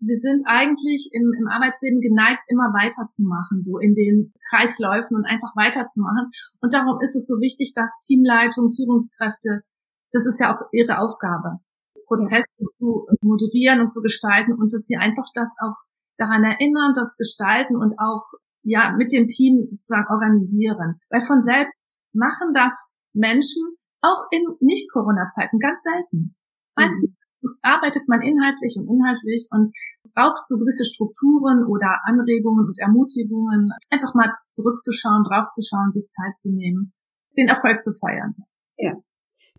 wir 0.03 0.19
sind 0.19 0.43
eigentlich 0.45 1.09
im, 1.13 1.31
im 1.31 1.47
Arbeitsleben 1.47 2.01
geneigt, 2.01 2.43
immer 2.47 2.75
weiterzumachen, 2.75 3.63
so 3.63 3.79
in 3.79 3.95
den 3.95 4.33
Kreisläufen 4.51 5.15
und 5.15 5.23
einfach 5.23 5.55
weiterzumachen. 5.55 6.27
Und 6.59 6.73
darum 6.73 6.99
ist 6.99 7.15
es 7.15 7.25
so 7.25 7.39
wichtig, 7.39 7.71
dass 7.73 8.03
Teamleitung, 8.03 8.75
Führungskräfte, 8.75 9.63
das 10.11 10.27
ist 10.27 10.39
ja 10.39 10.51
auch 10.51 10.59
ihre 10.75 10.99
Aufgabe, 10.99 11.63
Prozesse 12.05 12.43
ja. 12.57 12.67
zu 12.75 13.07
moderieren 13.21 13.79
und 13.79 13.91
zu 13.91 14.01
gestalten 14.01 14.53
und 14.53 14.73
dass 14.73 14.85
sie 14.85 14.97
einfach 14.97 15.25
das 15.33 15.55
auch 15.63 15.87
daran 16.17 16.43
erinnern, 16.43 16.93
das 16.95 17.15
gestalten 17.15 17.77
und 17.77 17.95
auch 17.97 18.35
ja 18.63 18.93
mit 18.97 19.11
dem 19.11 19.27
Team 19.27 19.65
sozusagen 19.65 20.11
organisieren. 20.11 20.99
Weil 21.09 21.21
von 21.21 21.41
selbst 21.41 22.03
machen 22.11 22.51
das 22.53 22.99
Menschen, 23.13 23.77
auch 24.03 24.27
in 24.31 24.43
Nicht-Corona-Zeiten 24.59 25.57
ganz 25.57 25.81
selten. 25.81 26.35
Meistens 26.75 27.15
mhm. 27.41 27.55
arbeitet 27.63 28.03
man 28.07 28.21
inhaltlich 28.21 28.75
und 28.77 28.91
inhaltlich 28.91 29.47
und 29.49 29.73
braucht 30.13 30.47
so 30.47 30.59
gewisse 30.59 30.85
Strukturen 30.85 31.65
oder 31.65 32.03
Anregungen 32.03 32.67
und 32.67 32.77
Ermutigungen, 32.79 33.71
einfach 33.89 34.13
mal 34.13 34.29
zurückzuschauen, 34.49 35.23
draufzuschauen, 35.23 35.91
sich 35.91 36.09
Zeit 36.11 36.37
zu 36.37 36.51
nehmen, 36.51 36.93
den 37.37 37.47
Erfolg 37.47 37.81
zu 37.81 37.93
feiern. 37.97 38.35
Ja. 38.77 38.93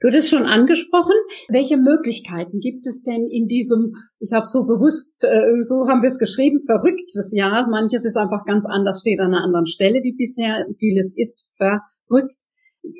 Du 0.01 0.09
hattest 0.09 0.29
schon 0.29 0.45
angesprochen, 0.45 1.15
welche 1.49 1.79
Möglichkeiten 1.79 2.61
gibt 2.61 2.87
es 2.87 3.05
denn 3.05 3.31
in 3.31 3.49
diesem, 3.49 3.95
ich 4.19 4.33
habe 4.33 4.45
so 4.45 4.67
bewusst, 4.67 5.25
äh, 5.25 5.63
so 5.63 5.89
haben 5.89 6.03
wir 6.03 6.09
es 6.09 6.19
geschrieben, 6.19 6.67
verrücktes 6.67 7.33
Jahr. 7.33 7.71
Manches 7.71 8.05
ist 8.05 8.17
einfach 8.17 8.45
ganz 8.45 8.67
anders, 8.67 9.01
steht 9.01 9.21
an 9.21 9.33
einer 9.33 9.45
anderen 9.45 9.67
Stelle 9.67 10.03
wie 10.03 10.13
bisher. 10.13 10.67
Vieles 10.79 11.17
ist 11.17 11.47
verrückt 11.57 12.35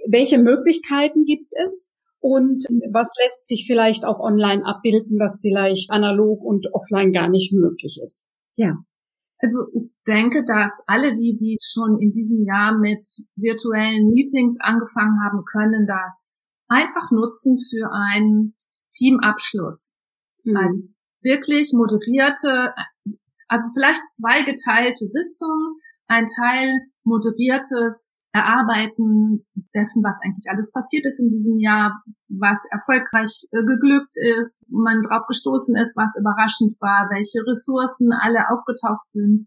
welche 0.09 0.39
Möglichkeiten 0.39 1.25
gibt 1.25 1.53
es 1.67 1.95
und 2.21 2.65
was 2.91 3.13
lässt 3.23 3.47
sich 3.47 3.67
vielleicht 3.67 4.05
auch 4.05 4.19
online 4.19 4.65
abbilden, 4.65 5.19
was 5.19 5.41
vielleicht 5.41 5.91
analog 5.91 6.43
und 6.43 6.73
offline 6.73 7.13
gar 7.13 7.29
nicht 7.29 7.53
möglich 7.53 8.01
ist. 8.03 8.33
Ja. 8.57 8.79
Also 9.39 9.59
ich 9.75 9.91
denke, 10.07 10.43
dass 10.47 10.83
alle 10.87 11.13
die, 11.15 11.37
die 11.37 11.59
schon 11.61 11.99
in 12.01 12.13
diesem 12.13 12.47
Jahr 12.47 12.79
mit 12.79 13.05
virtuellen 13.37 14.09
Meetings 14.09 14.57
angefangen 14.61 15.21
haben, 15.23 15.45
können 15.45 15.87
das 15.87 16.49
einfach 16.69 17.11
nutzen 17.11 17.59
für 17.59 17.93
einen 17.93 18.55
Teamabschluss. 18.97 19.97
Mhm. 20.45 20.57
Also 20.57 20.79
wirklich 21.21 21.73
moderierte, 21.75 22.73
also 23.49 23.69
vielleicht 23.75 24.01
zweigeteilte 24.15 25.07
Sitzungen, 25.07 25.77
ein 26.09 26.27
Teil 26.27 26.75
moderiertes 27.05 28.25
Erarbeiten 28.33 29.45
dessen, 29.75 30.03
was 30.03 30.21
eigentlich 30.25 30.49
alles 30.49 30.73
passiert 30.73 31.05
ist 31.07 31.21
in 31.21 31.29
diesem 31.29 31.59
Jahr, 31.59 32.03
was 32.29 32.65
erfolgreich 32.71 33.45
äh, 33.53 33.63
geglückt 33.65 34.17
ist, 34.41 34.65
man 34.69 35.03
drauf 35.03 35.27
gestoßen 35.29 35.77
ist, 35.77 35.97
was 35.97 36.17
überraschend 36.17 36.81
war, 36.81 37.09
welche 37.13 37.45
Ressourcen 37.45 38.13
alle 38.13 38.49
aufgetaucht 38.49 39.05
sind, 39.13 39.45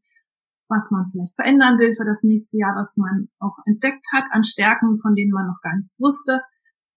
was 0.70 0.92
man 0.92 1.08
vielleicht 1.10 1.36
verändern 1.36 1.80
will 1.80 1.96
für 1.96 2.06
das 2.06 2.22
nächste 2.24 2.60
Jahr, 2.60 2.76
was 2.76 2.96
man 2.98 3.30
auch 3.40 3.58
entdeckt 3.66 4.06
hat 4.14 4.26
an 4.32 4.44
Stärken, 4.44 5.00
von 5.00 5.16
denen 5.16 5.32
man 5.32 5.48
noch 5.48 5.62
gar 5.62 5.74
nichts 5.76 6.00
wusste. 6.00 6.42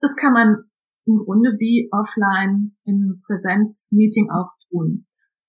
Das 0.00 0.14
kann 0.16 0.32
man 0.32 0.70
im 1.06 1.24
Grunde 1.24 1.56
wie 1.58 1.88
offline 1.92 2.76
in 2.84 3.22
Präsenzmeeting 3.26 4.30
auch 4.30 4.52
tun. 4.68 5.06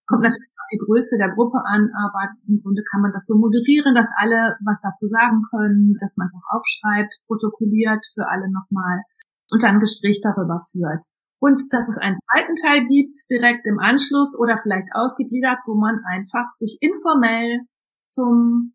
Kommt 0.07 0.23
natürlich 0.23 0.50
die 0.71 0.79
Größe 0.79 1.17
der 1.17 1.33
Gruppe 1.35 1.59
an, 1.65 1.91
aber 1.93 2.31
im 2.47 2.61
Grunde 2.63 2.83
kann 2.89 3.01
man 3.01 3.11
das 3.11 3.27
so 3.27 3.35
moderieren, 3.35 3.93
dass 3.93 4.09
alle 4.17 4.55
was 4.63 4.81
dazu 4.81 5.05
sagen 5.07 5.41
können, 5.51 5.97
dass 5.99 6.17
man 6.17 6.27
es 6.27 6.33
auch 6.33 6.57
aufschreibt, 6.57 7.13
protokolliert 7.27 8.05
für 8.13 8.27
alle 8.27 8.47
nochmal 8.51 9.03
und 9.51 9.63
dann 9.63 9.75
ein 9.75 9.83
Gespräch 9.83 10.21
darüber 10.23 10.59
führt. 10.71 11.11
Und 11.39 11.61
dass 11.73 11.89
es 11.89 11.97
einen 11.97 12.19
zweiten 12.29 12.55
Teil 12.55 12.85
gibt, 12.85 13.17
direkt 13.29 13.65
im 13.65 13.79
Anschluss 13.79 14.37
oder 14.37 14.57
vielleicht 14.61 14.89
ausgegliedert, 14.93 15.59
wo 15.65 15.75
man 15.75 15.99
einfach 16.05 16.47
sich 16.49 16.77
informell 16.81 17.65
zum 18.05 18.73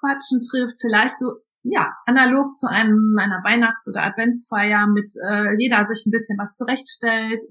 Quatschen 0.00 0.40
trifft, 0.40 0.80
vielleicht 0.80 1.18
so 1.20 1.44
ja, 1.68 1.92
analog 2.06 2.56
zu 2.56 2.68
einem 2.68 3.16
einer 3.18 3.42
Weihnachts- 3.42 3.88
oder 3.88 4.02
Adventsfeier 4.02 4.86
mit 4.86 5.10
äh, 5.28 5.56
jeder 5.58 5.84
sich 5.84 6.06
ein 6.06 6.12
bisschen 6.12 6.38
was 6.38 6.54
zurechtstellt, 6.54 7.42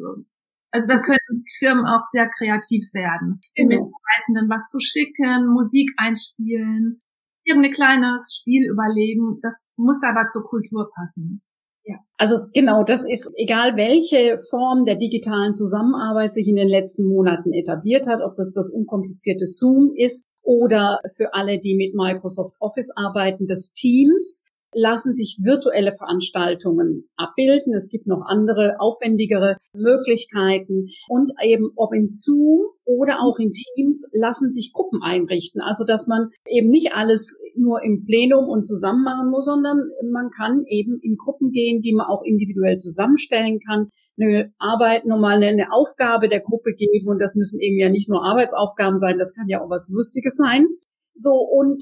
also 0.75 0.93
da 0.93 0.99
können 0.99 1.45
Firmen 1.57 1.85
auch 1.85 2.03
sehr 2.11 2.27
kreativ 2.27 2.93
werden. 2.93 3.39
Den 3.57 3.69
genau. 3.69 3.85
Mitarbeitenden 3.85 4.49
was 4.49 4.67
zu 4.67 4.79
schicken, 4.81 5.47
Musik 5.47 5.89
einspielen, 5.95 7.01
irgendein 7.45 7.71
kleines 7.71 8.35
Spiel 8.37 8.69
überlegen. 8.69 9.39
Das 9.41 9.63
muss 9.77 10.03
aber 10.03 10.27
zur 10.27 10.43
Kultur 10.43 10.89
passen. 10.93 11.41
Ja. 11.85 11.95
Also 12.17 12.35
genau, 12.53 12.83
das 12.83 13.05
ist 13.09 13.31
egal, 13.37 13.77
welche 13.77 14.37
Form 14.49 14.85
der 14.85 14.97
digitalen 14.97 15.53
Zusammenarbeit 15.53 16.33
sich 16.33 16.47
in 16.47 16.57
den 16.57 16.67
letzten 16.67 17.05
Monaten 17.05 17.53
etabliert 17.53 18.07
hat, 18.07 18.19
ob 18.21 18.35
das 18.35 18.51
das 18.53 18.73
unkomplizierte 18.73 19.45
Zoom 19.45 19.93
ist 19.95 20.25
oder 20.41 20.99
für 21.15 21.33
alle, 21.33 21.59
die 21.59 21.75
mit 21.75 21.95
Microsoft 21.95 22.55
Office 22.59 22.91
arbeiten, 22.97 23.47
das 23.47 23.71
Teams 23.71 24.43
lassen 24.75 25.13
sich 25.13 25.39
virtuelle 25.41 25.95
Veranstaltungen 25.95 27.07
abbilden. 27.15 27.73
Es 27.73 27.89
gibt 27.89 28.07
noch 28.07 28.21
andere, 28.27 28.75
aufwendigere 28.79 29.57
Möglichkeiten. 29.73 30.89
Und 31.07 31.31
eben 31.41 31.71
ob 31.77 31.93
in 31.93 32.05
Zoom 32.05 32.67
oder 32.83 33.21
auch 33.21 33.39
in 33.39 33.53
Teams 33.53 34.07
lassen 34.11 34.51
sich 34.51 34.73
Gruppen 34.73 35.01
einrichten. 35.01 35.61
Also 35.61 35.85
dass 35.85 36.07
man 36.07 36.29
eben 36.47 36.69
nicht 36.69 36.93
alles 36.93 37.39
nur 37.55 37.81
im 37.83 38.03
Plenum 38.05 38.49
und 38.49 38.65
zusammen 38.65 39.03
machen 39.03 39.29
muss, 39.31 39.45
sondern 39.45 39.89
man 40.11 40.29
kann 40.29 40.65
eben 40.67 40.99
in 41.01 41.15
Gruppen 41.15 41.51
gehen, 41.51 41.81
die 41.81 41.93
man 41.93 42.07
auch 42.07 42.21
individuell 42.23 42.77
zusammenstellen 42.77 43.59
kann 43.65 43.89
eine 44.17 44.53
Arbeit, 44.59 45.05
nochmal 45.05 45.43
eine 45.43 45.71
Aufgabe 45.71 46.29
der 46.29 46.39
Gruppe 46.39 46.73
geben 46.73 47.09
und 47.09 47.19
das 47.19 47.35
müssen 47.35 47.59
eben 47.59 47.77
ja 47.77 47.89
nicht 47.89 48.09
nur 48.09 48.23
Arbeitsaufgaben 48.23 48.97
sein, 48.97 49.17
das 49.17 49.33
kann 49.35 49.49
ja 49.49 49.61
auch 49.61 49.69
was 49.69 49.89
Lustiges 49.89 50.37
sein. 50.37 50.67
So, 51.17 51.31
und 51.31 51.81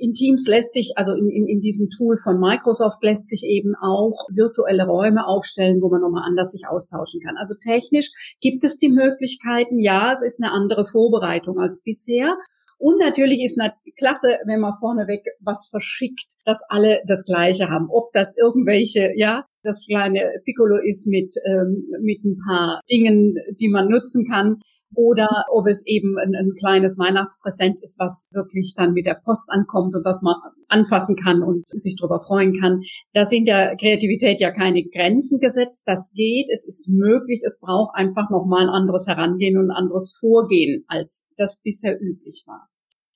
in 0.00 0.12
Teams 0.12 0.46
lässt 0.46 0.74
sich, 0.74 0.92
also 0.96 1.12
in, 1.12 1.30
in, 1.30 1.46
in 1.48 1.60
diesem 1.60 1.88
Tool 1.88 2.18
von 2.22 2.38
Microsoft 2.38 3.02
lässt 3.02 3.28
sich 3.28 3.42
eben 3.42 3.74
auch 3.80 4.28
virtuelle 4.30 4.86
Räume 4.86 5.26
aufstellen, 5.26 5.80
wo 5.80 5.88
man 5.88 6.02
nochmal 6.02 6.24
anders 6.26 6.52
sich 6.52 6.66
austauschen 6.68 7.20
kann. 7.20 7.36
Also 7.38 7.54
technisch 7.54 8.10
gibt 8.40 8.62
es 8.62 8.76
die 8.76 8.90
Möglichkeiten, 8.90 9.78
ja, 9.78 10.12
es 10.12 10.22
ist 10.22 10.42
eine 10.42 10.52
andere 10.52 10.84
Vorbereitung 10.84 11.58
als 11.58 11.82
bisher. 11.82 12.36
Und 12.76 12.98
natürlich 12.98 13.42
ist 13.42 13.58
eine 13.58 13.72
klasse, 13.96 14.36
wenn 14.46 14.60
man 14.60 14.74
vorneweg 14.78 15.22
was 15.40 15.68
verschickt, 15.70 16.34
dass 16.44 16.60
alle 16.68 17.00
das 17.06 17.24
Gleiche 17.24 17.70
haben. 17.70 17.88
Ob 17.88 18.12
das 18.12 18.36
irgendwelche, 18.36 19.12
ja, 19.16 19.46
das 19.62 19.82
kleine 19.86 20.30
Piccolo 20.44 20.76
ist 20.84 21.06
mit, 21.06 21.34
ähm, 21.46 21.88
mit 22.02 22.22
ein 22.24 22.36
paar 22.46 22.80
Dingen, 22.90 23.36
die 23.58 23.68
man 23.68 23.88
nutzen 23.88 24.26
kann 24.28 24.60
oder 24.96 25.44
ob 25.50 25.66
es 25.66 25.84
eben 25.86 26.16
ein, 26.18 26.34
ein, 26.34 26.52
kleines 26.58 26.98
Weihnachtspräsent 26.98 27.80
ist, 27.82 27.98
was 27.98 28.28
wirklich 28.32 28.74
dann 28.76 28.92
mit 28.92 29.06
der 29.06 29.20
Post 29.24 29.50
ankommt 29.50 29.94
und 29.94 30.04
was 30.04 30.22
man 30.22 30.34
anfassen 30.68 31.16
kann 31.16 31.42
und 31.42 31.66
sich 31.68 31.96
darüber 31.96 32.20
freuen 32.20 32.58
kann. 32.60 32.82
Da 33.12 33.24
sind 33.24 33.46
der 33.46 33.76
Kreativität 33.76 34.40
ja 34.40 34.50
keine 34.50 34.84
Grenzen 34.84 35.40
gesetzt. 35.40 35.84
Das 35.86 36.12
geht, 36.14 36.48
es 36.52 36.66
ist 36.66 36.88
möglich. 36.88 37.42
Es 37.44 37.60
braucht 37.60 37.94
einfach 37.94 38.30
nochmal 38.30 38.64
ein 38.64 38.70
anderes 38.70 39.06
Herangehen 39.06 39.58
und 39.58 39.70
ein 39.70 39.76
anderes 39.76 40.16
Vorgehen, 40.18 40.84
als 40.88 41.30
das 41.36 41.60
bisher 41.62 42.00
üblich 42.00 42.44
war. 42.46 42.68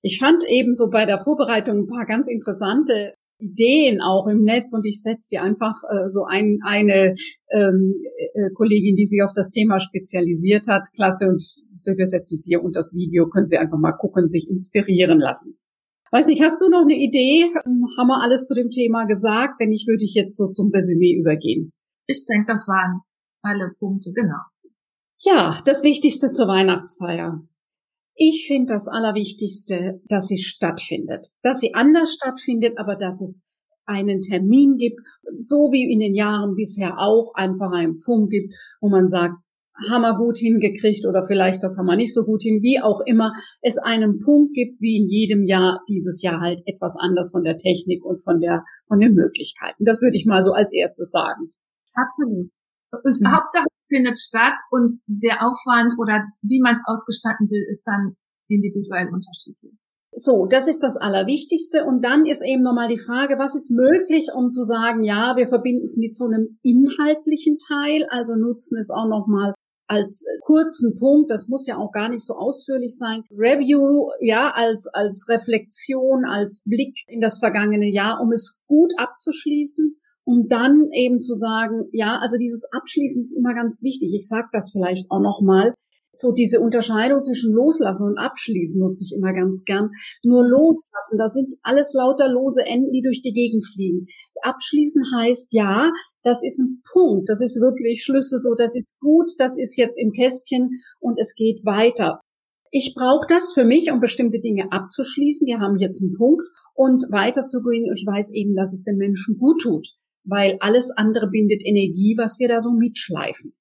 Ich 0.03 0.19
fand 0.21 0.45
ebenso 0.47 0.91
bei 0.91 1.07
der 1.07 1.21
Vorbereitung 1.21 1.81
ein 1.81 1.89
paar 1.89 2.07
ganz 2.07 2.29
interessante 2.29 3.15
Ideen 3.39 4.01
auch 4.01 4.27
im 4.27 4.43
Netz 4.43 4.73
und 4.75 4.85
ich 4.85 5.01
setze 5.01 5.29
dir 5.31 5.43
einfach 5.43 5.77
äh, 5.91 6.09
so 6.11 6.25
ein, 6.25 6.59
eine 6.65 7.15
ähm, 7.51 7.95
äh, 8.35 8.51
Kollegin, 8.55 8.97
die 8.97 9.07
sich 9.07 9.23
auf 9.23 9.33
das 9.35 9.51
Thema 9.51 9.81
spezialisiert 9.81 10.67
hat, 10.69 10.89
klasse 10.95 11.29
und 11.29 11.43
wir 11.97 12.07
setzen 12.07 12.37
sie 12.37 12.51
hier 12.51 12.65
unter 12.65 12.79
das 12.79 12.95
Video, 12.95 13.29
können 13.29 13.47
Sie 13.47 13.57
einfach 13.57 13.79
mal 13.79 13.93
gucken, 13.93 14.29
sich 14.29 14.49
inspirieren 14.49 15.19
lassen. 15.19 15.57
Weiß 16.11 16.27
nicht, 16.27 16.43
hast 16.43 16.61
du 16.61 16.69
noch 16.69 16.83
eine 16.83 16.97
Idee? 16.97 17.45
Ähm, 17.67 17.87
haben 17.99 18.09
wir 18.09 18.23
alles 18.23 18.47
zu 18.47 18.55
dem 18.55 18.71
Thema 18.71 19.05
gesagt? 19.05 19.61
Wenn 19.61 19.69
nicht, 19.69 19.87
würde 19.87 20.05
ich 20.05 20.15
jetzt 20.15 20.37
so 20.37 20.51
zum 20.51 20.71
Resümee 20.75 21.15
übergehen. 21.15 21.71
Ich 22.07 22.25
denke, 22.25 22.47
das 22.49 22.67
waren 22.67 23.03
alle 23.43 23.73
Punkte, 23.79 24.13
genau. 24.13 24.41
Ja, 25.21 25.61
das 25.65 25.83
Wichtigste 25.83 26.33
zur 26.33 26.49
Weihnachtsfeier. 26.49 27.43
Ich 28.21 28.49
finde 28.49 28.73
das 28.73 28.89
Allerwichtigste, 28.89 30.01
dass 30.09 30.27
sie 30.27 30.39
stattfindet. 30.39 31.27
Dass 31.43 31.61
sie 31.61 31.75
anders 31.75 32.13
stattfindet, 32.13 32.77
aber 32.77 32.97
dass 32.97 33.23
es 33.23 33.47
einen 33.87 34.23
Termin 34.23 34.77
gibt, 34.77 34.99
so 35.39 35.71
wie 35.71 35.91
in 35.91 36.01
den 36.01 36.15
Jahren 36.15 36.57
bisher 36.57 36.99
auch 36.99 37.33
einfach 37.35 37.71
einen 37.71 38.01
Punkt 38.01 38.31
gibt, 38.31 38.55
wo 38.81 38.89
man 38.89 39.07
sagt, 39.07 39.37
haben 39.89 40.03
wir 40.03 40.17
gut 40.17 40.37
hingekriegt 40.39 41.07
oder 41.07 41.23
vielleicht 41.25 41.63
das 41.63 41.79
haben 41.79 41.87
wir 41.87 41.95
nicht 41.95 42.13
so 42.13 42.25
gut 42.25 42.43
hin, 42.43 42.59
wie 42.61 42.81
auch 42.83 43.01
immer 43.07 43.33
es 43.63 43.79
einen 43.79 44.19
Punkt 44.19 44.53
gibt, 44.53 44.81
wie 44.81 44.97
in 44.97 45.07
jedem 45.07 45.45
Jahr, 45.45 45.81
dieses 45.89 46.21
Jahr 46.21 46.41
halt 46.41 46.61
etwas 46.67 46.97
anders 46.99 47.31
von 47.31 47.45
der 47.45 47.57
Technik 47.57 48.05
und 48.05 48.25
von 48.25 48.41
der, 48.41 48.65
von 48.89 48.99
den 48.99 49.15
Möglichkeiten. 49.15 49.85
Das 49.85 50.03
würde 50.03 50.17
ich 50.17 50.27
mal 50.27 50.43
so 50.43 50.51
als 50.51 50.75
erstes 50.75 51.13
sagen. 51.13 51.55
Absolut. 51.95 52.51
Und 52.91 53.21
mhm. 53.21 53.33
Hauptsache 53.33 53.69
findet 53.89 54.19
statt 54.19 54.59
und 54.71 54.93
der 55.07 55.43
Aufwand 55.43 55.95
oder 55.99 56.25
wie 56.43 56.61
man 56.61 56.75
es 56.75 56.83
ausgestatten 56.87 57.51
will, 57.51 57.65
ist 57.69 57.85
dann 57.85 58.17
individuell 58.49 59.09
unterschiedlich. 59.13 59.77
So, 60.13 60.47
das 60.47 60.69
ist 60.69 60.81
das 60.81 60.97
Allerwichtigste. 60.97 61.85
Und 61.85 62.03
dann 62.03 62.25
ist 62.25 62.43
eben 62.43 62.63
nochmal 62.63 62.89
die 62.89 62.99
Frage, 62.99 63.39
was 63.39 63.55
ist 63.55 63.71
möglich, 63.71 64.29
um 64.35 64.51
zu 64.51 64.63
sagen, 64.63 65.03
ja, 65.03 65.37
wir 65.37 65.49
verbinden 65.49 65.85
es 65.85 65.97
mit 65.99 66.17
so 66.17 66.25
einem 66.25 66.59
inhaltlichen 66.63 67.59
Teil, 67.59 68.07
also 68.09 68.35
nutzen 68.35 68.79
es 68.79 68.91
auch 68.91 69.09
nochmal 69.09 69.53
als 69.89 70.23
kurzen 70.43 70.99
Punkt, 70.99 71.31
das 71.31 71.49
muss 71.49 71.67
ja 71.67 71.79
auch 71.79 71.93
gar 71.93 72.11
nicht 72.11 72.25
so 72.25 72.35
ausführlich 72.35 72.97
sein. 72.97 73.23
Review, 73.31 74.11
ja, 74.21 74.51
als, 74.51 74.87
als 74.93 75.27
Reflexion, 75.29 76.27
als 76.27 76.63
Blick 76.67 76.95
in 77.07 77.23
das 77.23 77.39
vergangene 77.39 77.91
Jahr, 77.91 78.21
um 78.21 78.31
es 78.31 78.61
gut 78.67 78.93
abzuschließen, 78.99 79.97
um 80.29 80.47
dann 80.47 80.91
eben 80.93 81.19
zu 81.19 81.33
sagen, 81.33 81.89
ja, 81.91 82.19
also 82.21 82.37
dieses 82.37 82.69
Abschließen 82.71 83.23
ist 83.23 83.33
immer 83.33 83.55
ganz 83.55 83.83
wichtig. 83.83 84.13
Ich 84.13 84.29
sage 84.29 84.49
das 84.53 84.73
vielleicht 84.73 85.11
auch 85.11 85.21
nochmal 85.21 85.73
so 86.13 86.33
diese 86.33 86.61
Unterscheidung 86.61 87.21
zwischen 87.21 87.51
Loslassen 87.51 88.09
und 88.11 88.19
Abschließen 88.19 88.79
nutze 88.79 89.05
ich 89.05 89.17
immer 89.17 89.33
ganz 89.33 89.65
gern. 89.65 89.89
Nur 90.23 90.47
loslassen, 90.47 91.17
das 91.17 91.33
sind 91.33 91.57
alles 91.63 91.95
lauter 91.95 92.29
lose 92.29 92.61
Enden, 92.61 92.93
die 92.93 93.01
durch 93.01 93.23
die 93.23 93.33
Gegend 93.33 93.65
fliegen. 93.65 94.07
Abschließen 94.43 95.03
heißt 95.17 95.55
ja, 95.55 95.91
das 96.23 96.45
ist 96.45 96.59
ein 96.59 96.83
Punkt, 96.93 97.31
das 97.31 97.41
ist 97.41 97.57
wirklich 97.63 98.05
Schlüssel, 98.05 98.39
so 98.39 98.55
das 98.55 98.77
ist 98.77 99.01
gut, 99.01 99.31
das 99.39 99.57
ist 99.57 99.79
jetzt 99.79 99.99
im 99.99 100.13
Kästchen 100.13 100.73
und 101.01 101.19
es 101.19 101.35
geht 101.37 101.65
weiter. 101.65 102.21
Ich 102.71 102.93
brauche 102.95 103.27
das 103.27 103.55
für 103.55 103.65
mich, 103.65 103.91
um 103.91 104.01
bestimmte 104.01 104.41
Dinge 104.41 104.71
abzuschließen. 104.73 105.47
Die 105.47 105.57
haben 105.57 105.79
jetzt 105.79 106.03
einen 106.03 106.13
Punkt 106.13 106.47
und 106.75 107.05
weiterzugehen. 107.11 107.89
Und 107.89 107.97
ich 107.97 108.05
weiß 108.07 108.31
eben, 108.35 108.55
dass 108.55 108.75
es 108.75 108.85
den 108.85 108.99
Menschen 108.99 109.39
gut 109.39 109.63
tut, 109.63 109.89
weil 110.25 110.57
alles 110.61 110.91
andere 110.97 111.29
bindet 111.31 111.63
Energie, 111.65 112.17
was 112.19 112.39
wir 112.39 112.49
da 112.49 112.61
so 112.61 112.73
mitschleifen. 112.73 113.55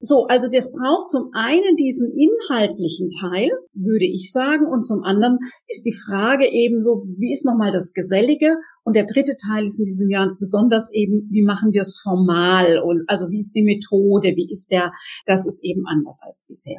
So, 0.00 0.26
also 0.28 0.46
das 0.48 0.70
braucht 0.70 1.10
zum 1.10 1.30
einen 1.32 1.74
diesen 1.74 2.12
inhaltlichen 2.14 3.10
Teil, 3.10 3.50
würde 3.74 4.06
ich 4.06 4.30
sagen, 4.30 4.66
und 4.66 4.84
zum 4.84 5.02
anderen 5.02 5.38
ist 5.66 5.82
die 5.82 5.92
Frage 5.92 6.46
eben 6.46 6.80
so, 6.82 7.02
wie 7.18 7.32
ist 7.32 7.44
nochmal 7.44 7.72
das 7.72 7.92
Gesellige? 7.92 8.54
Und 8.84 8.94
der 8.94 9.06
dritte 9.06 9.34
Teil 9.34 9.64
ist 9.64 9.80
in 9.80 9.86
diesem 9.86 10.08
Jahr 10.08 10.36
besonders 10.38 10.92
eben, 10.94 11.28
wie 11.32 11.42
machen 11.42 11.72
wir 11.72 11.80
es 11.80 11.98
formal? 12.00 12.78
Und 12.78 13.02
also 13.08 13.28
wie 13.30 13.40
ist 13.40 13.56
die 13.56 13.64
Methode? 13.64 14.34
Wie 14.36 14.48
ist 14.48 14.70
der? 14.70 14.92
Das 15.26 15.44
ist 15.46 15.64
eben 15.64 15.82
anders 15.88 16.20
als 16.24 16.44
bisher. 16.46 16.78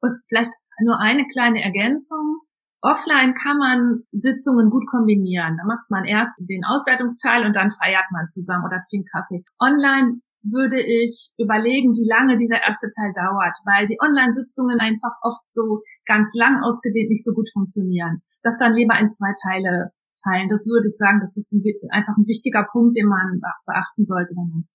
Und 0.00 0.12
vielleicht 0.26 0.52
nur 0.86 0.98
eine 1.00 1.26
kleine 1.26 1.62
Ergänzung. 1.62 2.37
Offline 2.80 3.34
kann 3.34 3.58
man 3.58 4.04
Sitzungen 4.12 4.70
gut 4.70 4.86
kombinieren. 4.86 5.56
Da 5.56 5.64
macht 5.66 5.90
man 5.90 6.04
erst 6.04 6.38
den 6.38 6.64
Auswertungsteil 6.64 7.44
und 7.44 7.56
dann 7.56 7.70
feiert 7.70 8.06
man 8.12 8.28
zusammen 8.28 8.64
oder 8.64 8.80
trinkt 8.88 9.10
Kaffee. 9.10 9.42
Online 9.58 10.20
würde 10.42 10.80
ich 10.80 11.34
überlegen, 11.38 11.94
wie 11.94 12.08
lange 12.08 12.36
dieser 12.36 12.62
erste 12.62 12.88
Teil 12.88 13.12
dauert, 13.12 13.58
weil 13.66 13.86
die 13.86 13.98
Online-Sitzungen 14.00 14.78
einfach 14.78 15.18
oft 15.22 15.42
so 15.50 15.82
ganz 16.06 16.34
lang 16.34 16.62
ausgedehnt 16.62 17.10
nicht 17.10 17.24
so 17.24 17.32
gut 17.34 17.50
funktionieren. 17.52 18.22
Das 18.42 18.58
dann 18.58 18.72
lieber 18.72 18.98
in 18.98 19.10
zwei 19.10 19.34
Teile 19.34 19.90
teilen. 20.22 20.48
Das 20.48 20.66
würde 20.66 20.86
ich 20.86 20.96
sagen, 20.96 21.20
das 21.20 21.36
ist 21.36 21.52
ein, 21.52 21.62
einfach 21.90 22.16
ein 22.16 22.26
wichtiger 22.26 22.66
Punkt, 22.70 22.96
den 22.96 23.06
man 23.06 23.40
beachten 23.66 24.06
sollte, 24.06 24.34
wenn 24.36 24.50
man 24.50 24.60
es. 24.60 24.72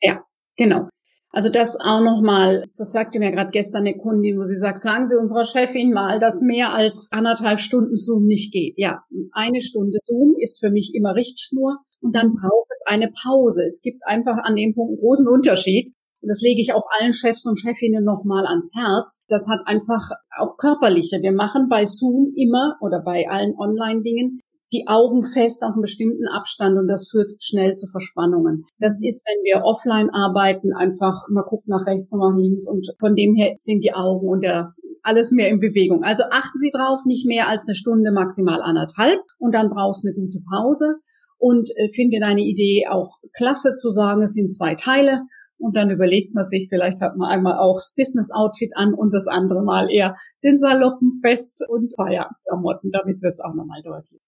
Ja, 0.00 0.24
genau. 0.56 0.88
Also 1.32 1.48
das 1.48 1.78
auch 1.80 2.02
nochmal, 2.02 2.66
das 2.76 2.92
sagte 2.92 3.18
mir 3.18 3.32
gerade 3.32 3.50
gestern 3.50 3.86
eine 3.86 3.96
Kundin, 3.96 4.38
wo 4.38 4.44
sie 4.44 4.58
sagt, 4.58 4.78
sagen 4.78 5.06
Sie 5.06 5.18
unserer 5.18 5.46
Chefin 5.46 5.92
mal, 5.92 6.20
dass 6.20 6.42
mehr 6.42 6.74
als 6.74 7.08
anderthalb 7.10 7.58
Stunden 7.58 7.96
Zoom 7.96 8.26
nicht 8.26 8.52
geht. 8.52 8.74
Ja, 8.76 9.02
eine 9.32 9.62
Stunde 9.62 9.98
Zoom 10.02 10.34
ist 10.38 10.60
für 10.60 10.70
mich 10.70 10.92
immer 10.94 11.14
Richtschnur 11.14 11.78
und 12.02 12.14
dann 12.14 12.34
braucht 12.34 12.68
es 12.70 12.82
eine 12.86 13.10
Pause. 13.22 13.64
Es 13.66 13.80
gibt 13.80 14.02
einfach 14.06 14.36
an 14.42 14.56
dem 14.56 14.74
Punkt 14.74 14.90
einen 14.90 15.00
großen 15.00 15.26
Unterschied. 15.26 15.94
Und 16.20 16.28
das 16.28 16.40
lege 16.40 16.60
ich 16.60 16.72
auch 16.72 16.84
allen 17.00 17.14
Chefs 17.14 17.46
und 17.46 17.58
Chefinnen 17.58 18.04
nochmal 18.04 18.46
ans 18.46 18.70
Herz. 18.74 19.24
Das 19.26 19.48
hat 19.48 19.60
einfach 19.66 20.10
auch 20.38 20.56
körperliche. 20.56 21.20
Wir 21.22 21.32
machen 21.32 21.66
bei 21.68 21.84
Zoom 21.84 22.30
immer 22.36 22.76
oder 22.80 23.02
bei 23.02 23.28
allen 23.28 23.56
Online-Dingen 23.58 24.40
die 24.72 24.86
Augen 24.86 25.22
fest 25.22 25.62
auf 25.62 25.72
einen 25.72 25.82
bestimmten 25.82 26.26
Abstand 26.26 26.78
und 26.78 26.88
das 26.88 27.08
führt 27.10 27.32
schnell 27.40 27.74
zu 27.74 27.86
Verspannungen. 27.88 28.64
Das 28.78 29.00
ist, 29.02 29.24
wenn 29.26 29.44
wir 29.44 29.64
offline 29.64 30.10
arbeiten, 30.10 30.72
einfach 30.72 31.28
mal 31.30 31.42
gucken 31.42 31.70
nach 31.70 31.86
rechts 31.86 32.12
und 32.12 32.20
nach 32.20 32.36
links 32.36 32.66
und 32.68 32.88
von 32.98 33.14
dem 33.14 33.34
her 33.34 33.54
sind 33.58 33.82
die 33.84 33.92
Augen 33.92 34.28
und 34.28 34.42
der 34.42 34.74
alles 35.02 35.32
mehr 35.32 35.48
in 35.48 35.60
Bewegung. 35.60 36.04
Also 36.04 36.24
achten 36.30 36.58
Sie 36.58 36.70
drauf, 36.70 37.00
nicht 37.04 37.26
mehr 37.26 37.48
als 37.48 37.64
eine 37.66 37.74
Stunde, 37.74 38.12
maximal 38.12 38.62
anderthalb 38.62 39.20
und 39.38 39.54
dann 39.54 39.68
brauchst 39.68 40.04
du 40.04 40.08
eine 40.08 40.14
gute 40.14 40.38
Pause 40.48 40.96
und 41.38 41.70
äh, 41.70 41.90
finde 41.92 42.20
deine 42.20 42.42
Idee 42.42 42.86
auch 42.88 43.18
klasse 43.36 43.74
zu 43.74 43.90
sagen, 43.90 44.22
es 44.22 44.34
sind 44.34 44.52
zwei 44.52 44.76
Teile 44.76 45.22
und 45.58 45.76
dann 45.76 45.90
überlegt 45.90 46.34
man 46.34 46.44
sich, 46.44 46.68
vielleicht 46.68 47.00
hat 47.00 47.16
man 47.16 47.30
einmal 47.30 47.58
auch 47.58 47.74
das 47.74 47.94
Business-Outfit 47.96 48.72
an 48.74 48.94
und 48.94 49.12
das 49.12 49.26
andere 49.28 49.62
Mal 49.62 49.90
eher 49.90 50.16
den 50.42 50.58
Saloppen, 50.58 51.20
Fest- 51.20 51.64
und 51.68 51.92
Feierklamotten. 51.96 52.90
Damit 52.90 53.22
wird 53.22 53.34
es 53.34 53.40
auch 53.40 53.54
nochmal 53.54 53.82
deutlich. 53.82 54.21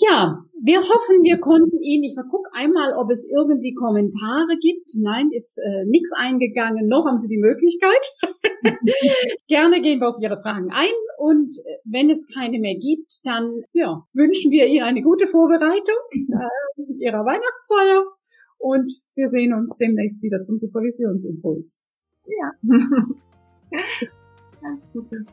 Ja, 0.00 0.44
wir 0.62 0.80
hoffen, 0.80 1.22
wir 1.22 1.38
konnten 1.38 1.78
Ihnen, 1.80 2.04
ich 2.04 2.16
gucke 2.30 2.48
einmal, 2.54 2.94
ob 2.96 3.10
es 3.10 3.28
irgendwie 3.28 3.74
Kommentare 3.74 4.56
gibt. 4.60 4.90
Nein, 4.98 5.30
ist 5.32 5.58
äh, 5.58 5.84
nichts 5.86 6.12
eingegangen, 6.16 6.88
noch 6.88 7.04
haben 7.06 7.18
Sie 7.18 7.28
die 7.28 7.40
Möglichkeit. 7.40 8.00
Gerne 9.48 9.82
gehen 9.82 10.00
wir 10.00 10.08
auf 10.08 10.20
Ihre 10.20 10.40
Fragen 10.40 10.70
ein 10.70 10.92
und 11.18 11.54
äh, 11.56 11.78
wenn 11.84 12.08
es 12.08 12.26
keine 12.32 12.58
mehr 12.58 12.76
gibt, 12.76 13.20
dann 13.24 13.62
ja, 13.72 14.02
wünschen 14.14 14.50
wir 14.50 14.66
Ihnen 14.66 14.84
eine 14.84 15.02
gute 15.02 15.26
Vorbereitung 15.26 15.96
äh, 16.12 17.04
Ihrer 17.04 17.24
Weihnachtsfeier 17.24 18.04
und 18.58 18.90
wir 19.14 19.28
sehen 19.28 19.52
uns 19.54 19.76
demnächst 19.76 20.22
wieder 20.22 20.40
zum 20.40 20.56
Supervisionsimpuls. 20.56 21.90
Ja. 22.26 22.52
Ganz 24.62 24.90
gute. 24.92 25.24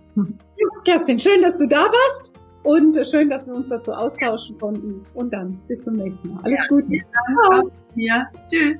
Kerstin, 0.85 1.19
schön, 1.19 1.41
dass 1.41 1.57
du 1.57 1.67
da 1.67 1.91
warst. 1.91 2.36
Und 2.67 2.97
schön, 3.07 3.29
dass 3.29 3.47
wir 3.47 3.55
uns 3.55 3.69
dazu 3.69 3.93
austauschen 3.93 4.57
konnten. 4.57 5.05
Und 5.13 5.31
dann 5.31 5.57
bis 5.69 5.83
zum 5.83 5.95
nächsten 5.95 6.33
Mal. 6.33 6.41
Alles 6.43 6.59
ja, 6.59 6.67
Gute. 6.67 7.01
Ja, 7.95 8.29
Tschüss. 8.45 8.77